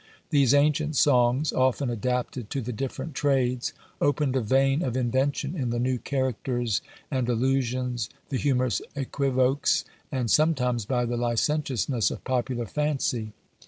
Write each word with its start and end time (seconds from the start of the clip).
These 0.31 0.55
ancient 0.55 0.95
songs, 0.95 1.53
often 1.53 1.91
adapted 1.91 2.49
to 2.49 2.61
the 2.61 2.73
different 2.73 3.13
trades, 3.13 3.71
opened 4.01 4.35
a 4.35 4.41
vein 4.41 4.81
of 4.81 4.97
invention 4.97 5.53
in 5.55 5.69
the 5.69 5.77
new 5.77 5.99
characters, 5.99 6.81
and 7.11 7.29
allusions, 7.29 8.09
the 8.29 8.37
humorous 8.37 8.81
equivoques, 8.95 9.83
and, 10.11 10.31
sometimes, 10.31 10.85
by 10.85 11.05
the 11.05 11.17
licentiousness 11.17 12.09
of 12.09 12.23
popular 12.23 12.65
fancy. 12.65 13.33